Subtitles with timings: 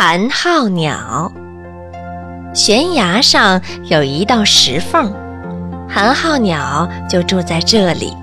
[0.00, 1.32] 寒号鸟。
[2.54, 5.12] 悬崖上有一道石缝，
[5.90, 8.16] 寒号鸟就住在这里。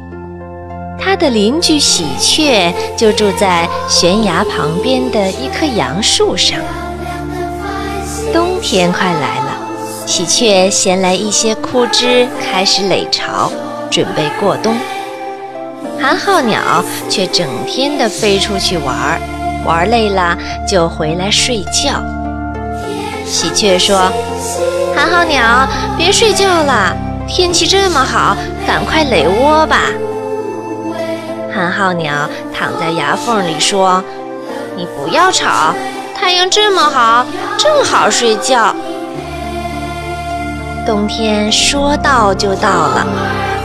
[0.98, 6.62] 它的邻居喜鹊就住在悬崖旁边的一棵杨树上。
[8.32, 9.58] 冬天快来了，
[10.06, 13.52] 喜鹊衔来一些枯枝，开始垒巢，
[13.92, 14.74] 准备过冬。
[16.00, 19.20] 寒号鸟却整天的飞出去玩儿，
[19.66, 20.38] 玩累了
[20.68, 22.02] 就回来睡觉。
[23.26, 24.12] 喜鹊说
[24.96, 26.96] ：“寒号鸟，别睡觉了，
[27.28, 29.82] 天气这么好，赶快垒窝吧。”
[31.54, 34.04] 寒号鸟躺在牙缝里说
[34.78, 35.74] ：“你不要吵，
[36.14, 37.26] 太阳这么好，
[37.58, 38.76] 正好睡觉。”
[40.86, 43.08] 冬天说到就到了，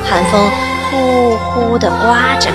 [0.09, 0.51] 寒风
[0.91, 2.51] 呼呼地刮着。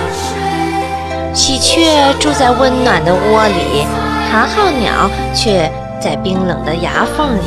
[1.36, 3.86] 喜鹊住在温暖的窝里，
[4.32, 7.42] 寒号鸟却在冰冷的牙缝里，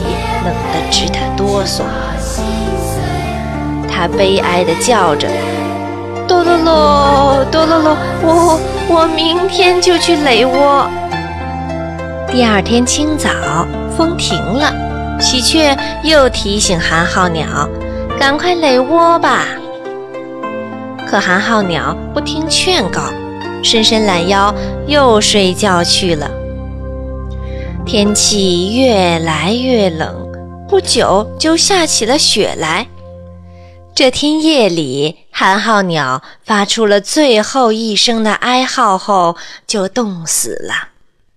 [0.45, 1.81] 冷得直打哆嗦。
[3.91, 5.27] 它悲哀地叫着。
[6.27, 10.87] 哆啰啰，哆啰啰，我我明天就去垒窝。
[12.31, 13.31] 第二天清早，
[13.97, 14.71] 风停了，
[15.19, 17.67] 喜鹊又提醒寒号鸟
[18.19, 19.45] ：“赶快垒窝吧。”
[21.09, 23.01] 可寒号鸟不听劝告，
[23.63, 24.53] 伸伸懒腰，
[24.87, 26.31] 又睡觉去了。
[27.85, 30.15] 天气越来越冷，
[30.67, 32.87] 不久就下起了雪来。
[33.95, 39.35] 这天夜里，寒号鸟发出了最后一声的哀号后，
[39.67, 40.89] 就冻死了。